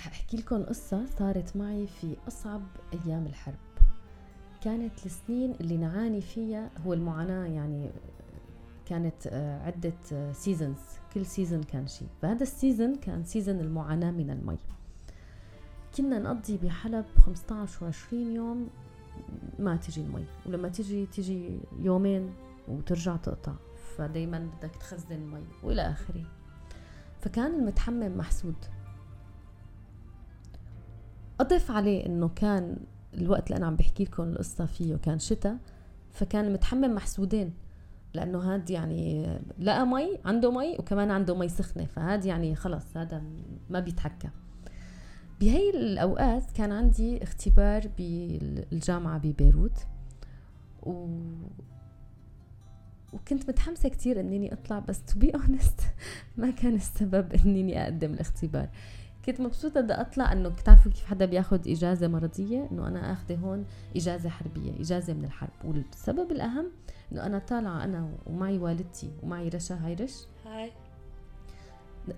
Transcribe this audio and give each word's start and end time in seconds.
رح 0.00 0.06
أحكي 0.06 0.36
لكم 0.36 0.62
قصة 0.62 1.06
صارت 1.18 1.56
معي 1.56 1.86
في 1.86 2.16
أصعب 2.28 2.62
أيام 2.92 3.26
الحرب. 3.26 3.54
كانت 4.60 5.06
السنين 5.06 5.54
اللي 5.60 5.76
نعاني 5.76 6.20
فيها 6.20 6.70
هو 6.86 6.92
المعاناة 6.92 7.46
يعني 7.46 7.90
كانت 8.86 9.26
آه، 9.26 9.62
عدة 9.66 10.32
seasons 10.32 10.78
كل 11.14 11.26
season 11.26 11.62
كان 11.62 11.86
شيء 11.86 12.08
فهذا 12.22 12.42
ال 12.42 12.49
season 12.49 12.94
كان 12.94 13.24
season 13.24 13.60
المعاناة 13.60 14.10
من 14.10 14.30
المي. 14.30 14.58
كنا 15.96 16.18
نقضي 16.18 16.56
بحلب 16.56 17.04
15 17.26 17.84
و 17.84 17.88
20 17.88 18.34
يوم 18.34 18.68
ما 19.58 19.76
تجي 19.76 20.00
المي. 20.00 20.24
ولما 20.46 20.68
تجي 20.68 21.06
تجي 21.06 21.58
يومين 21.78 22.32
وترجع 22.68 23.16
تقطع. 23.16 23.54
فدايما 23.96 24.38
بدك 24.38 24.76
تخزن 24.76 25.20
مي 25.20 25.44
وإلى 25.62 25.82
آخره. 25.82 26.24
فكان 27.20 27.54
المتحمم 27.54 28.18
محسود. 28.18 28.54
اضف 31.40 31.70
عليه 31.70 32.06
إنه 32.06 32.28
كان 32.28 32.76
الوقت 33.14 33.46
اللي 33.46 33.56
أنا 33.56 33.66
عم 33.66 33.76
بحكي 33.76 34.04
لكم 34.04 34.22
القصة 34.22 34.66
فيه 34.66 34.96
كان 34.96 35.18
شتاء 35.18 35.56
فكان 36.12 36.44
المتحمم 36.44 36.94
محسودين 36.94 37.52
لأنه 38.14 38.38
هاد 38.38 38.70
يعني 38.70 39.26
لقى 39.58 39.86
مي 39.86 40.18
عنده 40.24 40.50
مي 40.50 40.76
وكمان 40.78 41.10
عنده 41.10 41.34
مي 41.34 41.48
سخنة 41.48 41.84
فهاد 41.84 42.24
يعني 42.24 42.54
خلص 42.54 42.96
هذا 42.96 43.22
ما 43.70 43.80
بيتحكى. 43.80 44.28
بهي 45.40 45.70
الأوقات 45.70 46.50
كان 46.50 46.72
عندي 46.72 47.22
اختبار 47.22 47.90
بالجامعة 47.98 49.18
ببيروت 49.18 49.78
و 50.82 51.06
وكنت 53.12 53.48
متحمسة 53.48 53.88
كثير 53.88 54.20
إني 54.20 54.52
أطلع 54.52 54.78
بس 54.78 55.04
to 55.04 55.18
be 55.18 55.30
honest 55.30 55.80
ما 56.36 56.50
كان 56.50 56.74
السبب 56.74 57.32
إني 57.32 57.82
أقدم 57.82 58.12
الاختبار. 58.12 58.68
كنت 59.24 59.40
مبسوطة 59.40 59.80
بدي 59.80 59.92
أطلع 59.92 60.32
إنه 60.32 60.48
بتعرفوا 60.48 60.92
كيف 60.92 61.04
حدا 61.04 61.24
بياخد 61.24 61.68
إجازة 61.68 62.08
مرضية؟ 62.08 62.68
إنه 62.72 62.88
أنا 62.88 63.12
أخذة 63.12 63.34
هون 63.36 63.64
إجازة 63.96 64.28
حربية 64.28 64.80
إجازة 64.80 65.14
من 65.14 65.24
الحرب. 65.24 65.50
والسبب 65.64 66.32
الأهم 66.32 66.66
إنه 67.12 67.26
أنا 67.26 67.38
طالعة 67.38 67.84
أنا 67.84 68.10
ومعي 68.26 68.58
والدتي 68.58 69.10
ومعي 69.22 69.48
رشا 69.48 69.74
هاي 69.74 69.94
رشا 69.94 70.14
هاي. 70.46 70.72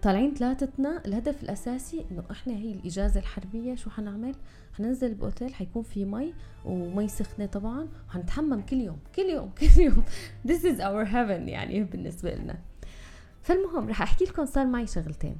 طالعين 0.02 0.34
ثلاثتنا 0.34 1.02
الهدف 1.06 1.42
الأساسي 1.42 2.06
إنه 2.10 2.22
إحنا 2.30 2.52
هي 2.54 2.72
الإجازة 2.72 3.20
الحربية 3.20 3.74
شو 3.74 3.90
حنعمل؟ 3.90 4.34
حننزل 4.78 5.14
بأوتيل 5.14 5.54
حيكون 5.54 5.82
في 5.82 6.04
مي 6.04 6.34
ومي 6.64 7.08
سخنة 7.08 7.46
طبعا 7.46 7.88
وحنتحمم 8.08 8.60
كل 8.60 8.76
يوم 8.76 8.98
كل 9.14 9.22
يوم 9.22 9.50
كل 9.60 9.80
يوم. 9.80 10.04
This 10.48 10.62
is 10.62 10.80
our 10.80 11.04
heaven 11.12 11.48
يعني 11.48 11.84
بالنسبة 11.84 12.34
لنا. 12.34 12.58
فالمهم 13.42 13.88
رح 13.88 14.02
أحكي 14.02 14.24
لكم 14.24 14.44
صار 14.44 14.66
معي 14.66 14.86
شغلتين. 14.86 15.36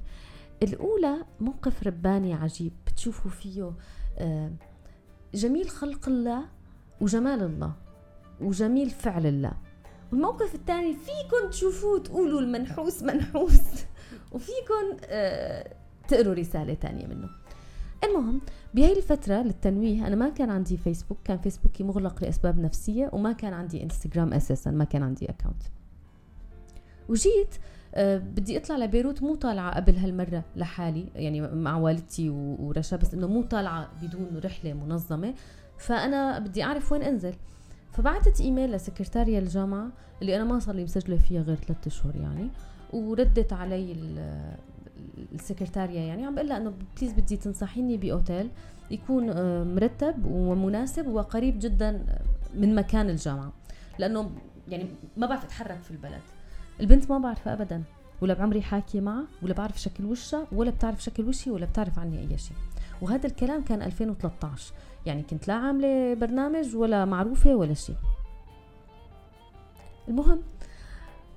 الأولى 0.63 1.17
موقف 1.41 1.83
رباني 1.87 2.35
عجيب 2.35 2.73
بتشوفوا 2.87 3.31
فيه 3.31 3.73
آه، 4.19 4.51
جميل 5.35 5.71
خلق 5.71 6.09
الله 6.09 6.45
وجمال 7.01 7.43
الله 7.43 7.73
وجميل 8.41 8.91
فعل 8.91 9.27
الله. 9.27 9.53
والموقف 10.13 10.55
الثاني 10.55 10.95
فيكم 10.95 11.51
تشوفوه 11.51 11.99
تقولوا 11.99 12.41
المنحوس 12.41 13.03
منحوس 13.03 13.61
وفيكم 14.33 14.97
آه، 15.05 15.75
تقروا 16.09 16.35
رسالة 16.35 16.75
تانية 16.75 17.07
منه. 17.07 17.29
المهم 18.05 18.41
بهي 18.75 18.93
الفترة 18.93 19.35
للتنويه 19.35 20.07
أنا 20.07 20.17
ما 20.17 20.29
كان 20.29 20.51
عندي 20.51 20.77
فيسبوك 20.77 21.19
كان 21.25 21.39
فيسبوكي 21.39 21.85
مغلق 21.85 22.25
لأسباب 22.25 22.59
نفسية 22.59 23.11
وما 23.13 23.33
كان 23.33 23.53
عندي 23.53 23.83
انستغرام 23.83 24.33
أساسا 24.33 24.71
ما 24.71 24.85
كان 24.85 25.03
عندي 25.03 25.31
account 25.31 25.62
وجيت 27.09 27.55
بدي 27.97 28.57
اطلع 28.57 28.77
لبيروت 28.77 29.23
مو 29.23 29.35
طالعة 29.35 29.77
قبل 29.77 29.97
هالمرة 29.97 30.45
لحالي 30.57 31.07
يعني 31.15 31.41
مع 31.41 31.77
والدتي 31.77 32.31
ورشا 32.31 32.97
بس 32.97 33.15
انه 33.15 33.27
مو 33.27 33.43
طالعة 33.43 33.91
بدون 34.03 34.41
رحلة 34.45 34.73
منظمة. 34.73 35.34
فأنا 35.79 36.39
بدي 36.39 36.62
أعرف 36.62 36.93
وين 36.93 37.03
أنزل. 37.03 37.34
فبعثت 37.93 38.41
إيميل 38.41 38.73
لسكرتاريا 38.73 39.39
الجامعة 39.39 39.89
اللي 40.22 40.37
أنا 40.37 40.44
ما 40.44 40.59
صار 40.59 40.75
لي 40.75 40.84
مسجلة 40.84 41.16
فيها 41.16 41.43
غير 41.43 41.56
ثلاثة 41.56 41.89
اشهر 41.89 42.16
يعني 42.16 42.49
وردت 42.93 43.53
علي 43.53 43.97
السكرتاريا 45.33 46.00
يعني 46.00 46.27
عم 46.27 46.34
بقول 46.34 46.49
لها 46.49 46.56
إنه 46.56 46.72
بليز 46.97 47.12
بدي 47.12 47.37
تنصحيني 47.37 47.97
بأوتيل 47.97 48.50
يكون 48.91 49.31
آه، 49.31 49.65
مرتب 49.65 50.27
ومناسب 50.27 51.06
وقريب 51.06 51.59
جدا 51.59 52.05
من 52.55 52.75
مكان 52.75 53.11
الجامعة. 53.11 53.53
لأنه 53.99 54.31
يعني 54.69 54.87
ما 55.16 55.27
بعرف 55.27 55.45
أتحرك 55.45 55.83
في 55.83 55.91
البلد. 55.91 56.22
البنت 56.81 57.10
ما 57.10 57.19
بعرفها 57.19 57.53
ابدا 57.53 57.83
ولا 58.21 58.34
بعمري 58.34 58.62
حاكي 58.62 59.00
معها 59.00 59.25
ولا 59.43 59.55
بعرف 59.55 59.81
شكل 59.81 60.05
وشها 60.05 60.47
ولا 60.53 60.71
بتعرف 60.71 61.03
شكل 61.03 61.28
وشي 61.28 61.50
ولا 61.50 61.66
بتعرف 61.66 61.99
عني 61.99 62.19
أي 62.21 62.38
شيء. 62.38 62.56
وهذا 63.03 63.27
الكلام 63.27 63.62
كان 63.65 63.83
2013 63.83 64.72
يعني 65.06 65.22
كنت 65.22 65.49
لا 65.49 65.55
عاملة 65.55 66.15
برنامج 66.15 66.77
ولا 66.77 67.05
معروفة 67.05 67.55
ولا 67.55 67.75
شيء. 67.75 67.97
المهم 70.09 70.41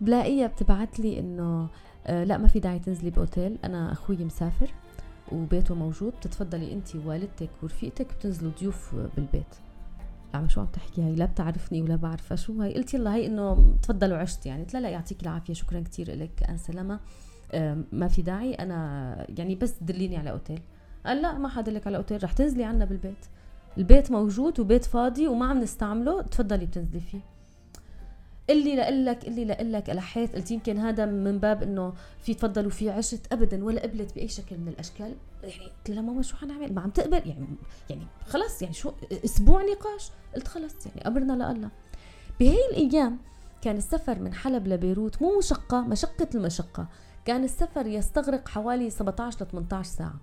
بلاقيها 0.02 0.48
بتبعت 0.48 1.00
لي 1.00 1.20
إنه 1.20 1.68
آه 2.08 2.24
لا 2.24 2.38
ما 2.38 2.48
في 2.48 2.60
داعي 2.60 2.80
تنزلي 2.80 3.10
بأوتيل 3.10 3.58
أنا 3.64 3.92
أخوي 3.92 4.18
مسافر 4.18 4.74
وبيته 5.32 5.76
موجود 5.76 6.14
بتتفضلي 6.14 6.74
انت 6.74 6.96
ووالدتك 6.96 7.50
ورفيقتك 7.64 8.14
بتنزلوا 8.14 8.52
ضيوف 8.60 8.96
بالبيت. 8.96 9.56
عم 10.34 10.50
شو 10.50 10.62
عم 10.62 10.68
تحكي 10.68 11.02
هاي؟ 11.02 11.16
لا 11.16 11.26
بتعرفني 11.26 11.82
ولا 11.82 11.96
بعرفها. 11.96 12.36
شو 12.36 12.62
هاي؟ 12.62 12.74
قلت 12.74 12.94
يلا 12.94 13.14
هاي 13.14 13.26
إنه 13.26 13.76
تفضلوا 13.82 14.18
عشت 14.18 14.46
يعني. 14.46 14.64
قلت 14.64 14.74
لا 14.74 14.80
لا 14.80 14.90
يعطيك 14.90 15.24
العافية. 15.24 15.54
شكرا 15.54 15.80
كثير 15.80 16.16
لك 16.16 16.44
ان 16.50 16.58
سلامة. 16.58 17.00
ما 17.92 18.08
في 18.08 18.22
داعي. 18.22 18.54
أنا 18.54 19.28
يعني 19.38 19.56
بس 19.56 19.74
دليني 19.82 20.18
على 20.18 20.32
أوتيل. 20.32 20.60
قال 21.06 21.22
لا 21.22 21.38
ما 21.38 21.50
حدلك 21.50 21.88
على 21.88 21.98
أوتيل. 21.98 22.24
رح 22.24 22.32
تنزلي 22.32 22.64
عنا 22.64 22.86
بالبيت. 22.86 23.26
البيت 23.78 24.12
موجود 24.12 24.60
وبيت 24.60 24.86
فاضي 24.86 25.28
وما 25.28 25.46
عم 25.46 25.60
نستعمله. 25.60 26.22
تفضلي 26.22 26.66
بتنزلي 26.66 27.00
فيه. 27.00 27.35
اللي 28.50 28.76
لقلك 28.76 29.28
اللي 29.28 29.46
لقلك 29.46 29.90
الحيت 29.90 30.36
قلت 30.36 30.52
يمكن 30.52 30.78
هذا 30.78 31.06
من 31.06 31.40
باب 31.40 31.64
إنه 31.64 31.94
في 32.20 32.34
تفضلوا 32.34 32.72
في 32.72 32.90
عشت 32.90 33.34
ابدا 33.34 33.64
ولا 33.64 33.82
قبلت 33.82 34.16
بأي 34.16 34.28
شكل 34.28 34.58
من 34.58 34.68
الأشكال. 34.68 35.16
يعني 35.44 35.66
قلت 35.66 35.90
لها 35.90 36.02
ماما 36.02 36.22
شو 36.22 36.38
حنعمل 36.38 36.74
ما 36.74 36.82
عم 36.82 36.90
تقبل. 36.90 37.30
يعني 37.30 37.48
يعني 37.90 38.08
خلص 38.28 38.62
يعني 38.62 38.74
شو؟ 38.74 38.92
أسبوع 39.26 39.62
نقاش. 39.62 40.10
قلت 40.36 40.48
خلص 40.48 40.74
يعني 40.86 41.08
أمرنا 41.08 41.54
لله. 41.54 41.70
بهي 42.40 42.58
الأيام 42.72 43.18
كان 43.62 43.78
السفر 43.78 44.20
من 44.20 44.34
حلب 44.34 44.68
لبيروت 44.68 45.22
مو 45.22 45.38
مشقة 45.38 45.82
مشقة 45.82 46.28
المشقة. 46.36 46.88
كان 47.26 47.44
السفر 47.44 47.88
يستغرق 47.88 48.48
حوالي 48.48 48.90
17 48.90 49.46
ل 49.46 49.48
18 49.48 49.90
ساعة. 49.90 50.20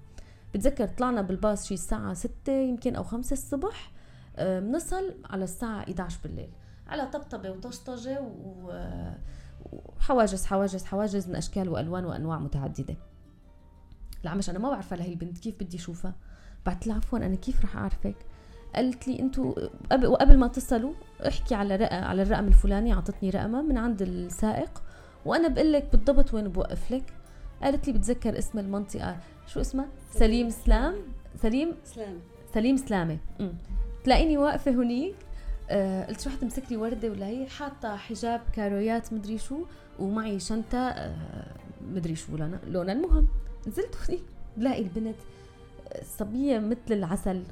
بتذكر 0.54 0.86
طلعنا 0.86 1.22
بالباص 1.22 1.66
شي 1.66 1.74
الساعة 1.74 2.14
6 2.14 2.52
يمكن 2.52 2.96
أو 2.96 3.04
5 3.04 3.32
الصبح 3.32 3.92
بنصل 4.38 5.14
على 5.24 5.44
الساعة 5.44 5.78
11 5.78 6.18
بالليل. 6.24 6.50
على 6.88 7.06
طبطبة 7.06 7.50
وطشطجة 7.50 8.22
وحواجز 9.72 10.46
حواجز 10.46 10.84
حواجز 10.84 11.28
من 11.28 11.36
أشكال 11.36 11.68
وألوان 11.68 12.04
وأنواع 12.04 12.38
متعددة. 12.38 12.96
العمش 14.24 14.50
أنا 14.50 14.58
ما 14.58 14.70
بعرفها 14.70 14.98
لهي 14.98 15.12
البنت 15.12 15.38
كيف 15.38 15.54
بدي 15.60 15.76
أشوفها؟ 15.76 16.14
بعت 16.66 16.86
لها 16.86 16.96
عفوا 16.96 17.18
أنا 17.18 17.34
كيف 17.34 17.64
رح 17.64 17.76
أعرفك؟ 17.76 18.16
قالت 18.74 19.08
لي 19.08 19.20
أنتوا 19.20 19.54
قبل 19.92 20.06
وقبل 20.06 20.38
ما 20.38 20.46
تصلوا 20.46 20.92
احكي 21.28 21.54
على 21.54 21.76
رقم 21.76 22.04
على 22.04 22.22
الرقم 22.22 22.46
الفلاني 22.46 22.92
أعطتني 22.92 23.30
رقمها 23.30 23.62
من 23.62 23.78
عند 23.78 24.02
السائق 24.02 24.82
وأنا 25.24 25.48
بقول 25.48 25.72
لك 25.72 25.88
بالضبط 25.92 26.34
وين 26.34 26.48
بوقف 26.48 26.92
لك. 26.92 27.14
قالت 27.62 27.86
لي 27.86 27.92
بتذكر 27.92 28.38
اسم 28.38 28.58
المنطقة. 28.58 29.16
شو 29.46 29.60
اسمها؟ 29.60 29.86
سليم 30.12 30.50
سلام؟ 30.50 30.94
سليم؟ 31.36 31.74
سلام. 31.84 32.20
سليم 32.54 32.76
سلامة. 32.76 33.18
تلاقيني 34.04 34.38
واقفة 34.38 34.70
هنيك. 34.70 35.16
قلت 36.08 36.20
شو 36.20 36.30
حتمسك 36.30 36.62
لي 36.70 36.76
وردة 36.76 37.10
ولا 37.10 37.26
هي؟ 37.26 37.46
حاطة 37.46 37.96
حجاب 37.96 38.40
كارويات 38.52 39.12
مدري 39.12 39.38
شو 39.38 39.64
ومعي 39.98 40.40
شنطة 40.40 40.78
آه 40.78 41.56
مدري 41.82 42.14
شو 42.14 42.36
لونها. 42.36 42.92
المهم 42.92 43.28
نزلت 43.66 43.96
هنيك 44.08 44.24
بلاقي 44.56 44.82
البنت 44.82 45.16
صبية 46.18 46.58
مثل 46.58 46.78
العسل 46.90 47.44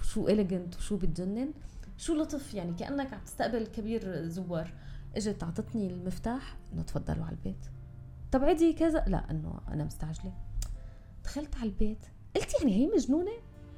وشو 0.00 0.28
إليجنت 0.28 0.76
وشو 0.76 0.96
بتجنن. 0.96 1.52
شو 1.98 2.14
لطف 2.14 2.54
يعني 2.54 2.72
كأنك 2.72 3.14
عم 3.14 3.20
تستقبل 3.20 3.66
كبير 3.66 4.26
زوار. 4.26 4.72
إجت 5.16 5.42
اعطتني 5.42 5.86
المفتاح 5.86 6.56
إنه 6.72 6.82
تفضلوا 6.82 7.24
على 7.24 7.36
البيت. 7.36 7.66
طب 8.32 8.44
عدي 8.44 8.72
كذا؟ 8.72 9.04
لا 9.06 9.30
إنه 9.30 9.60
أنا 9.68 9.84
مستعجلة. 9.84 10.32
دخلت 11.24 11.56
على 11.56 11.68
البيت 11.68 12.06
قلت 12.36 12.60
يعني 12.60 12.74
هي 12.74 12.86
مجنونة؟ 12.86 13.32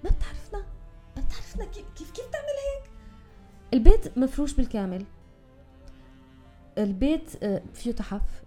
ما 0.05 0.11
بتعرفنا. 0.11 0.59
ما 1.17 1.23
بتعرفنا 1.23 1.65
كيف 1.65 1.85
كيف 1.97 2.11
كيف 2.11 2.27
تعمل 2.27 2.45
هيك؟ 2.47 2.88
البيت 3.75 4.19
مفروش 4.19 4.55
بالكامل. 4.55 5.05
البيت 6.79 7.43
آه، 7.43 7.63
فيه 7.75 7.93
تحف 7.93 8.43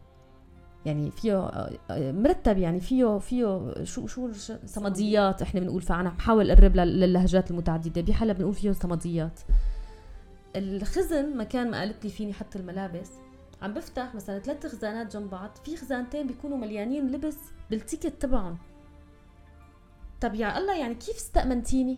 يعني 0.85 1.11
فيه 1.11 1.37
آه، 1.37 1.71
آه، 1.91 2.11
مرتب 2.11 2.57
يعني 2.57 2.79
فيه 2.79 3.19
فيه 3.19 3.73
شو 3.83 4.07
شو 4.07 4.31
صمديات 4.65 5.41
إحنا 5.41 5.59
بنقول 5.59 5.81
فانا 5.81 6.09
بحاول 6.09 6.51
أقرب 6.51 6.75
للهجات 6.75 7.51
المتعددة. 7.51 8.01
بحلب 8.01 8.37
بنقول 8.37 8.53
فيه 8.53 8.71
صمديات. 8.71 9.39
الخزن 10.55 11.37
مكان 11.37 11.71
ما 11.71 11.79
قالت 11.79 12.03
لي 12.03 12.09
فيني 12.11 12.33
حط 12.33 12.55
الملابس 12.55 13.09
عم 13.61 13.73
بفتح 13.73 14.15
مثلا 14.15 14.39
ثلاث 14.39 14.67
خزانات 14.67 15.13
جنب 15.17 15.29
بعض. 15.29 15.49
في 15.65 15.77
خزانتين 15.77 16.27
بيكونوا 16.27 16.57
مليانين 16.57 17.11
لبس 17.11 17.37
بالتيكت 17.69 18.21
تبعهم. 18.21 18.57
طب 20.21 20.35
يا 20.35 20.57
الله 20.57 20.77
يعني 20.77 20.95
كيف 20.95 21.15
استأمنتيني؟ 21.15 21.97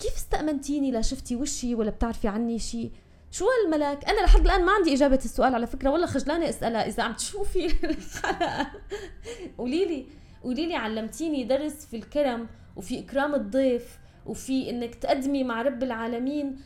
كيف 0.00 0.14
استأمنتيني؟ 0.14 0.90
لا 0.90 1.02
شفتي 1.02 1.36
وشي 1.36 1.74
ولا 1.74 1.90
بتعرفي 1.90 2.28
عني 2.28 2.58
شيء 2.58 2.90
شو 3.30 3.46
هالملاك؟ 3.48 4.08
أنا 4.08 4.20
لحد 4.20 4.40
الآن 4.40 4.64
ما 4.64 4.72
عندي 4.72 4.94
إجابة 4.94 5.20
السؤال 5.24 5.54
على 5.54 5.66
فكرة 5.66 5.90
والله 5.90 6.06
خجلانة 6.06 6.48
أسألها 6.48 6.86
إذا 6.86 7.02
عم 7.02 7.12
تشوفي. 7.12 7.66
الحلقة 7.66 8.70
قولي 9.58 9.84
لي 9.84 10.06
قولي 10.44 10.66
لي 10.66 10.74
علمتيني 10.74 11.44
درس 11.44 11.86
في 11.86 11.96
الكرم 11.96 12.46
وفي 12.76 12.98
إكرام 13.00 13.34
الضيف 13.34 13.98
وفي 14.26 14.70
إنك 14.70 14.94
تقدمي 14.94 15.44
مع 15.44 15.62
رب 15.62 15.82
العالمين. 15.82 16.56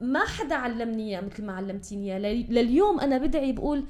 ما 0.00 0.24
حدا 0.24 0.54
علمني 0.54 1.08
إياه 1.08 1.20
مثل 1.20 1.44
ما 1.44 1.52
علمتيني 1.52 2.16
إياه. 2.16 2.32
لليوم 2.32 3.00
أنا 3.00 3.18
بدعي 3.18 3.52
بقول 3.52 3.84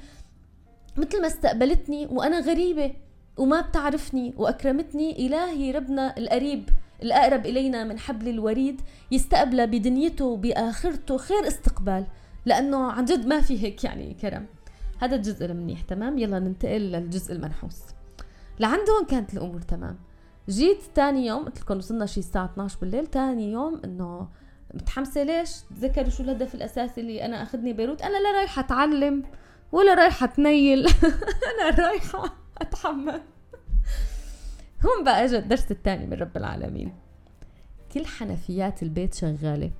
مثل 0.97 1.21
ما 1.21 1.27
استقبلتني 1.27 2.05
وأنا 2.05 2.39
غريبة 2.39 2.93
وما 3.37 3.61
بتعرفني 3.61 4.33
وأكرمتني 4.37 5.27
إلهي 5.27 5.71
ربنا 5.71 6.17
القريب. 6.17 6.69
الأقرب 7.03 7.45
إلينا 7.45 7.83
من 7.83 7.99
حبل 7.99 8.27
الوريد 8.27 8.81
يستقبل 9.11 9.67
بدنيته 9.67 10.25
وبآخرته 10.25 11.17
خير 11.17 11.47
استقبال 11.47 12.05
لأنه 12.45 12.91
عن 12.91 13.05
جد 13.05 13.25
ما 13.25 13.41
في 13.41 13.63
هيك 13.63 13.83
يعني 13.83 14.13
كرم. 14.13 14.45
هذا 14.99 15.15
الجزء 15.15 15.45
المنيح 15.45 15.81
تمام؟ 15.81 16.17
يلا 16.17 16.39
ننتقل 16.39 16.81
للجزء 16.81 17.33
المنحوس. 17.33 17.79
لعندهم 18.59 19.05
كانت 19.09 19.33
الأمور 19.33 19.61
تمام؟ 19.61 19.97
جيت 20.49 20.81
تاني 20.95 21.25
يوم 21.25 21.45
قلت 21.45 21.61
لكم 21.61 21.77
وصلنا 21.77 22.05
شي 22.05 22.19
الساعة 22.19 22.45
12 22.45 22.77
بالليل 22.81 23.07
تاني 23.07 23.51
يوم 23.51 23.81
إنه 23.85 24.27
متحمسة 24.73 25.23
ليش؟ 25.23 25.49
تذكروا 25.75 26.09
شو 26.09 26.23
الهدف 26.23 26.55
الأساسي 26.55 27.01
اللي 27.01 27.25
أنا 27.25 27.43
أخذني 27.43 27.73
بيروت؟ 27.73 28.01
أنا 28.01 28.17
لا 28.17 28.31
رايحة 28.31 28.59
أتعلم 28.59 29.23
ولا 29.71 29.93
رايحة 29.93 30.25
أتنيل. 30.25 30.87
أنا 31.51 31.87
رايحة 31.87 32.23
أتحمل 32.61 33.21
هون 34.85 35.03
بقى 35.03 35.25
اجى 35.25 35.37
الدرس 35.37 35.71
الثاني 35.71 36.05
من 36.05 36.13
رب 36.13 36.37
العالمين. 36.37 36.93
كل 37.91 38.05
حنفيات 38.05 38.83
البيت 38.83 39.13
شغالة 39.13 39.71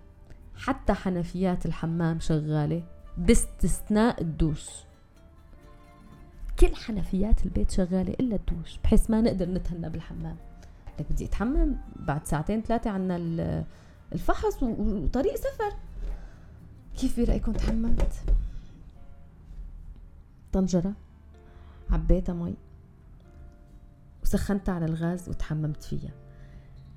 حتى 0.56 0.94
حنفيات 0.94 1.66
الحمام 1.66 2.20
شغالة 2.20 2.84
باستثناء 3.18 4.22
الدوش. 4.22 4.70
كل 6.60 6.76
حنفيات 6.76 7.46
البيت 7.46 7.72
شغالة 7.72 8.14
إلا 8.14 8.36
الدوش 8.36 8.78
بحيث 8.84 9.10
ما 9.10 9.22
نقدر 9.22 9.50
نتهنى 9.50 9.90
بالحمام. 9.90 10.36
لك 11.00 11.12
بدي 11.12 11.26
أتحمم 11.26 11.76
بعد 11.96 12.28
ساعتين 12.28 12.62
ثلاثة 12.62 12.90
عنا 12.90 13.16
الفحص 14.14 14.64
وطريق 14.64 15.36
سفر. 15.36 15.74
كيف 16.98 17.20
برايكم 17.20 17.52
تحممت؟ 17.52 18.14
طنجرة 20.54 20.94
عبيتها 21.90 22.34
مي. 22.34 22.54
وسخنتها 24.34 24.74
على 24.74 24.86
الغاز 24.86 25.30
وتحممت 25.30 25.84
فيها. 25.84 26.12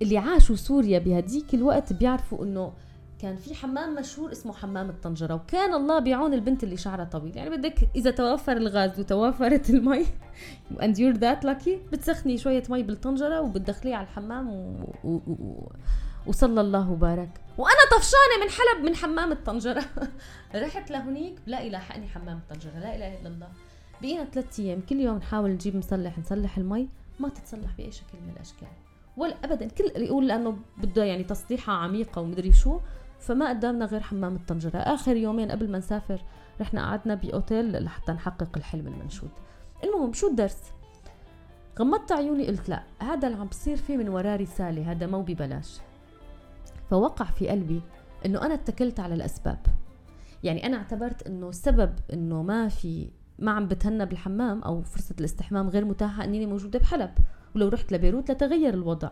اللي 0.02 0.18
عاشوا 0.18 0.56
سوريا 0.56 0.98
بهديك 0.98 1.54
الوقت 1.54 1.92
بيعرفوا 1.92 2.44
إنه 2.44 2.72
كان 3.18 3.36
في 3.36 3.54
حمام 3.54 3.94
مشهور 3.94 4.32
اسمه 4.32 4.52
حمام 4.52 4.90
الطنجرة 4.90 5.34
وكان 5.34 5.74
الله 5.74 5.98
بيعون 5.98 6.34
البنت 6.34 6.64
اللي 6.64 6.76
شعرها 6.76 7.04
طويل. 7.04 7.36
يعني 7.36 7.56
بدك 7.56 7.88
إذا 7.96 8.10
توفر 8.10 8.56
الغاز 8.56 9.00
وتوفرت 9.00 9.70
المي 9.70 10.06
and 10.84 10.94
you're 10.96 11.18
that 11.18 11.46
lucky 11.46 11.90
بتسخني 11.92 12.38
شوية 12.38 12.62
مي 12.70 12.82
بالطنجرة 12.82 13.40
وبتدخليه 13.40 13.94
على 13.94 14.06
الحمام 14.06 14.50
و... 14.50 14.84
و... 15.04 15.14
و... 15.26 15.72
وصلى 16.26 16.60
الله 16.60 16.90
وبارك. 16.90 17.40
وأنا 17.58 17.98
طفشانة 17.98 18.44
من 18.44 18.50
حلب 18.50 18.84
من 18.84 18.96
حمام 18.96 19.32
الطنجرة. 19.32 19.84
رحت 20.54 20.90
لهنيك 20.90 21.34
بلاقي 21.46 21.70
لاحقني 21.70 22.08
حمام 22.08 22.38
الطنجره 22.38 22.78
لا 22.78 22.96
إله 22.96 23.20
إلا 23.20 23.28
الله. 23.28 23.48
بقينا 24.02 24.24
ثلاث 24.24 24.60
أيام 24.60 24.80
كل 24.80 25.00
يوم 25.00 25.16
نحاول 25.16 25.50
نجيب 25.50 25.76
مصلح 25.76 26.18
نصلح 26.18 26.58
المي. 26.58 26.88
ما 27.18 27.28
تتصلح 27.28 27.76
بأي 27.76 27.92
شكل 27.92 28.18
من 28.26 28.32
الأشكال. 28.36 28.68
ولا 29.16 29.36
ابدا. 29.44 29.68
كل 29.68 29.84
يقول 29.96 30.28
لأنه 30.28 30.56
بده 30.78 31.04
يعني 31.04 31.24
تصليحها 31.24 31.74
عميقة 31.74 32.22
ومدري 32.22 32.52
شو 32.52 32.80
فما 33.18 33.48
قدامنا 33.48 33.84
غير 33.84 34.00
حمام 34.00 34.34
الطنجرة. 34.34 34.78
آخر 34.78 35.16
يومين 35.16 35.50
قبل 35.50 35.70
ما 35.70 35.78
نسافر 35.78 36.22
رحنا 36.60 36.86
قعدنا 36.86 37.14
بأوتيل 37.14 37.84
لحتى 37.84 38.12
نحقق 38.12 38.56
الحلم 38.56 38.86
المنشود. 38.86 39.30
المهم 39.84 40.12
شو 40.12 40.28
الدرس؟ 40.28 40.62
غمضت 41.78 42.12
عيوني 42.12 42.46
قلت 42.46 42.68
لا 42.68 42.82
هذا 42.98 43.28
اللي 43.28 43.38
عم 43.38 43.46
بصير 43.46 43.76
فيه 43.76 43.96
من 43.96 44.08
وراه 44.08 44.36
رسالة 44.36 44.90
هذا 44.90 45.06
مو 45.06 45.22
ببلاش 45.22 45.80
فوقع 46.90 47.24
في 47.24 47.48
قلبي 47.48 47.82
إنه 48.26 48.42
أنا 48.42 48.54
اتكلت 48.54 49.00
على 49.00 49.14
الأسباب. 49.14 49.58
يعني 50.42 50.66
أنا 50.66 50.76
اعتبرت 50.76 51.26
إنه 51.26 51.48
السبب 51.48 51.94
إنه 52.12 52.42
ما 52.42 52.68
في 52.68 53.10
ما 53.38 53.50
عم 53.50 53.68
بتهنى 53.68 54.06
بالحمام 54.06 54.62
أو 54.62 54.82
فرصة 54.82 55.14
الاستحمام 55.20 55.68
غير 55.68 55.84
متاحة 55.84 56.24
انني 56.24 56.46
موجودة 56.46 56.78
بحلب. 56.78 57.10
ولو 57.56 57.68
رحت 57.68 57.92
لبيروت 57.92 58.30
لتغير 58.30 58.74
الوضع. 58.74 59.10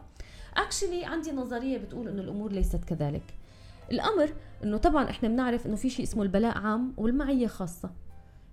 اكشلي 0.56 1.04
عندي 1.04 1.32
نظرية 1.32 1.78
بتقول 1.78 2.08
إنه 2.08 2.22
الأمور 2.22 2.52
ليست 2.52 2.84
كذلك. 2.84 3.34
الأمر 3.90 4.32
إنه 4.64 4.76
طبعا 4.76 5.10
إحنا 5.10 5.28
بنعرف 5.28 5.66
إنه 5.66 5.76
في 5.76 5.90
شيء 5.90 6.04
اسمه 6.04 6.22
البلاء 6.22 6.58
عام 6.58 6.92
والمعية 6.96 7.46
خاصة. 7.46 7.90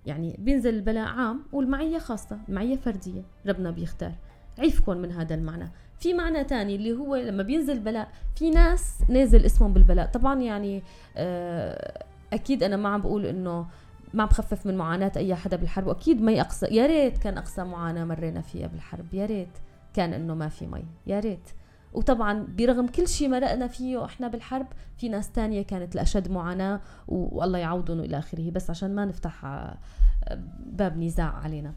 يعني 0.06 0.36
بينزل 0.38 0.74
البلاء 0.74 1.08
عام 1.08 1.42
والمعية 1.52 1.98
خاصة 1.98 2.38
المعيه 2.48 2.76
فردية. 2.76 3.22
ربنا 3.46 3.70
بيختار. 3.70 4.12
عيفكم 4.58 4.96
من 4.96 5.12
هذا 5.12 5.34
المعنى. 5.34 5.72
في 5.98 6.14
معنى 6.14 6.44
تاني 6.44 6.76
اللي 6.76 6.92
هو 6.92 7.16
لما 7.16 7.42
بينزل 7.42 7.78
بلاء 7.78 8.08
في 8.36 8.50
ناس 8.50 8.98
نازل 9.08 9.44
اسمهم 9.44 9.72
بالبلاء. 9.72 10.06
طبعا 10.06 10.40
يعني 10.40 10.82
آه، 11.16 12.04
أكيد 12.32 12.62
أنا 12.62 12.76
ما 12.76 12.88
عم 12.88 13.00
بقول 13.00 13.26
إنه 13.26 13.66
ما 14.14 14.24
بخفف 14.24 14.66
من 14.66 14.76
معاناة 14.76 15.12
أي 15.16 15.34
حدا 15.34 15.56
بالحرب 15.56 15.86
وأكيد 15.86 16.22
مي 16.22 16.40
أقصى 16.40 16.66
يا 16.66 16.86
ريت 16.86 17.18
كان 17.18 17.38
أقصى 17.38 17.64
معاناة 17.64 18.04
مرينا 18.04 18.40
فيها 18.40 18.66
بالحرب 18.66 19.14
يا 19.14 19.26
ريت 19.26 19.48
كان 19.94 20.12
إنه 20.12 20.34
ما 20.34 20.48
في 20.48 20.66
مي 20.66 20.84
يا 21.06 21.20
ريت. 21.20 21.50
وطبعا 21.94 22.46
برغم 22.58 22.86
كل 22.86 23.08
شيء 23.08 23.28
مرقنا 23.28 23.66
فيه 23.66 24.04
إحنا 24.04 24.28
بالحرب 24.28 24.66
في 24.98 25.08
ناس 25.08 25.32
تانية 25.32 25.62
كانت 25.62 25.94
الاشد 25.94 26.30
معاناة 26.30 26.80
والله 27.08 27.58
يعوضهم 27.58 28.00
إلى 28.00 28.18
آخره 28.18 28.50
بس 28.50 28.70
عشان 28.70 28.94
ما 28.94 29.04
نفتح 29.04 29.44
آه، 29.44 29.78
باب 30.66 30.98
نزاع 30.98 31.34
علينا. 31.44 31.72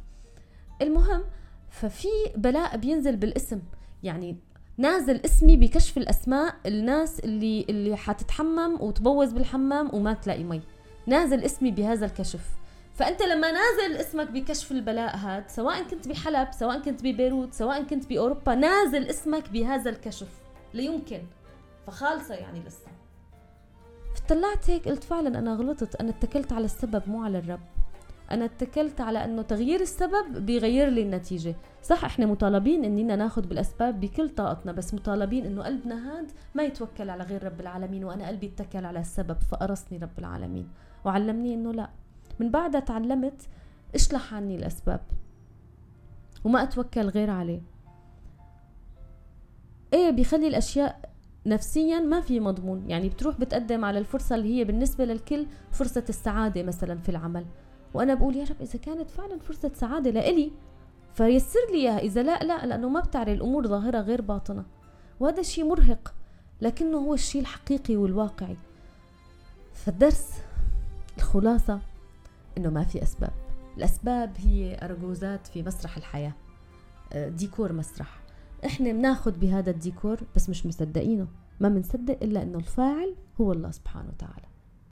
المهم 0.81 1.23
ففي 1.69 2.07
بلاء 2.35 2.77
بينزل 2.77 3.15
بالاسم 3.15 3.59
يعني 4.03 4.37
نازل 4.77 5.21
اسمي 5.25 5.57
بكشف 5.57 5.97
الأسماء 5.97 6.55
الناس 6.65 7.19
اللي 7.19 7.65
اللي 7.69 7.95
حتتحمم 7.97 8.77
وتبوز 8.81 9.33
بالحمام 9.33 9.89
وما 9.93 10.13
تلاقي 10.13 10.43
مي. 10.43 10.61
نازل 11.05 11.43
اسمي 11.43 11.71
بهذا 11.71 12.05
الكشف. 12.05 12.49
فأنت 12.93 13.21
لما 13.21 13.51
نازل 13.51 13.97
اسمك 13.97 14.31
بكشف 14.31 14.71
البلاء 14.71 15.15
هذا 15.17 15.47
سواء 15.47 15.83
كنت 15.83 16.07
بحلب 16.07 16.51
سواء 16.51 16.79
كنت 16.79 17.03
ببيروت 17.03 17.53
سواء 17.53 17.83
كنت 17.83 18.09
بأوروبا 18.09 18.55
نازل 18.55 19.05
اسمك 19.05 19.49
بهذا 19.49 19.89
الكشف. 19.89 20.29
ليمكن 20.73 21.21
فخالصة 21.87 22.35
يعني 22.35 22.59
لسه. 22.59 22.87
فطلعت 24.15 24.69
هيك 24.69 24.87
قلت 24.87 25.03
فعلا 25.03 25.39
أنا 25.39 25.53
غلطت. 25.53 25.95
أنا 25.95 26.09
اتكلت 26.09 26.53
على 26.53 26.65
السبب 26.65 27.03
مو 27.07 27.23
على 27.23 27.37
الرب. 27.39 27.59
أنا 28.31 28.45
اتكلت 28.45 29.01
على 29.01 29.23
إنه 29.23 29.41
تغيير 29.41 29.81
السبب 29.81 30.45
بيغير 30.45 30.89
لي 30.89 31.01
النتيجة. 31.01 31.55
صح 31.83 32.05
إحنا 32.05 32.25
مطالبين 32.25 32.85
إننا 32.85 33.15
ناخذ 33.15 33.47
بالأسباب 33.47 33.99
بكل 33.99 34.29
طاقتنا 34.29 34.71
بس 34.71 34.93
مطالبين 34.93 35.45
إنه 35.45 35.63
قلبنا 35.63 35.95
هاد 35.95 36.31
ما 36.55 36.63
يتوكل 36.63 37.09
على 37.09 37.23
غير 37.23 37.43
رب 37.43 37.61
العالمين 37.61 38.03
وأنا 38.03 38.27
قلبي 38.27 38.47
اتكل 38.47 38.85
على 38.85 38.99
السبب 38.99 39.37
فقرصني 39.51 39.97
رب 39.97 40.19
العالمين. 40.19 40.67
وعلمني 41.05 41.53
إنه 41.53 41.71
لا. 41.71 41.89
من 42.39 42.51
بعدها 42.51 42.79
تعلمت 42.79 43.41
اشلح 43.95 44.33
عني 44.33 44.55
الأسباب 44.55 45.01
وما 46.43 46.63
أتوكل 46.63 47.01
غير 47.09 47.29
عليه. 47.29 47.61
إيه 49.93 50.09
بيخلي 50.09 50.47
الأشياء 50.47 51.09
نفسيا 51.45 51.99
ما 51.99 52.21
في 52.21 52.39
مضمون. 52.39 52.89
يعني 52.89 53.09
بتروح 53.09 53.39
بتقدم 53.39 53.85
على 53.85 53.99
الفرصة 53.99 54.35
اللي 54.35 54.59
هي 54.59 54.63
بالنسبة 54.63 55.05
للكل 55.05 55.45
فرصة 55.71 56.03
السعادة 56.09 56.63
مثلا 56.63 56.97
في 56.97 57.09
العمل. 57.09 57.45
وأنا 57.93 58.13
بقول 58.13 58.35
يا 58.35 58.43
رب 58.43 58.61
إذا 58.61 58.79
كانت 58.79 59.09
فعلا 59.09 59.39
فرصة 59.39 59.71
سعادة 59.73 60.11
لإلي 60.11 60.51
فيسر 61.13 61.59
لي 61.71 61.77
إياها. 61.77 61.99
إذا 61.99 62.23
لا 62.23 62.39
لا 62.43 62.65
لأنه 62.65 62.89
ما 62.89 62.99
بتعري 62.99 63.33
الأمور 63.33 63.67
ظاهرة 63.67 63.99
غير 63.99 64.21
باطنة. 64.21 64.65
وهذا 65.19 65.39
الشيء 65.39 65.65
مرهق 65.65 66.13
لكنه 66.61 66.97
هو 66.97 67.13
الشيء 67.13 67.41
الحقيقي 67.41 67.95
والواقعي. 67.95 68.57
فالدرس 69.73 70.29
الخلاصة 71.17 71.79
إنه 72.57 72.69
ما 72.69 72.83
في 72.83 73.03
أسباب. 73.03 73.33
الأسباب 73.77 74.31
هي 74.37 74.77
أرجوزات 74.83 75.47
في 75.47 75.63
مسرح 75.63 75.97
الحياة. 75.97 76.33
آه، 77.13 77.29
ديكور 77.29 77.73
مسرح. 77.73 78.19
إحنا 78.65 78.91
بناخذ 78.91 79.31
بهذا 79.31 79.71
الديكور 79.71 80.19
بس 80.35 80.49
مش 80.49 80.65
مصدقينه. 80.65 81.27
ما 81.59 81.69
بنصدق 81.69 82.17
إلا 82.23 82.43
إنه 82.43 82.57
الفاعل 82.57 83.15
هو 83.41 83.51
الله 83.51 83.71
سبحانه 83.71 84.09
وتعالى. 84.09 84.52